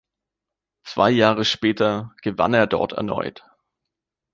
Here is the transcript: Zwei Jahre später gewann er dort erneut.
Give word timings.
Zwei 0.83 1.11
Jahre 1.11 1.45
später 1.45 2.15
gewann 2.23 2.55
er 2.55 2.65
dort 2.65 2.93
erneut. 2.93 3.43